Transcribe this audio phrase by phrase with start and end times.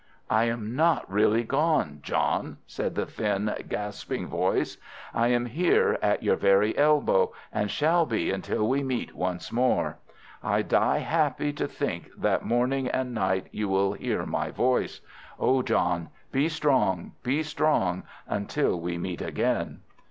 [0.31, 4.77] "I am not really gone, John," said the thin, gasping voice.
[5.13, 9.99] "I am here at your very elbow, and shall be until we meet once more.
[10.41, 15.01] I die happy to think that morning and night you will hear my voice.
[15.39, 19.81] Oh, John, be strong, be strong, until we meet again."